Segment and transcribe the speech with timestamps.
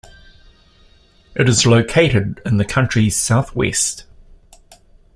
[1.35, 4.05] It is located in the country's southwest.